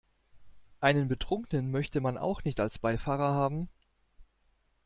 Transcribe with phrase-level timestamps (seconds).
[0.79, 3.69] Einen Betrunkenen möchte man auch nicht als Beifahrer haben.